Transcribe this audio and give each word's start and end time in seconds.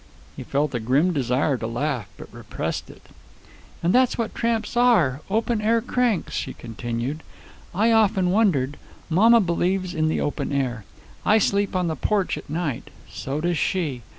He 0.35 0.41
felt 0.41 0.73
a 0.73 0.79
grim 0.79 1.13
desire 1.13 1.57
to 1.57 1.67
laugh, 1.67 2.07
but 2.17 2.33
repressed 2.33 2.89
it. 2.89 3.03
"And 3.83 3.93
that's 3.93 4.17
what 4.17 4.33
tramps 4.33 4.75
are 4.75 5.21
open 5.29 5.61
air 5.61 5.79
cranks," 5.79 6.33
she 6.33 6.55
continued. 6.55 7.21
"I 7.71 7.91
often 7.91 8.31
wondered. 8.31 8.77
Mamma 9.11 9.41
believes 9.41 9.93
in 9.93 10.07
the 10.07 10.19
open 10.19 10.51
air. 10.51 10.85
I 11.23 11.37
sleep 11.37 11.75
on 11.75 11.85
the 11.85 11.95
porch 11.95 12.35
at 12.35 12.49
night. 12.49 12.89
So 13.11 13.41
does 13.41 13.59
she. 13.59 14.01